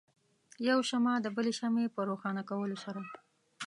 یو 0.69 0.79
شمع 0.89 1.13
د 1.21 1.27
بلې 1.35 1.53
شمعې 1.59 1.87
په 1.95 2.01
روښانه 2.09 2.41
کولو 2.49 2.77
سره. 2.83 3.01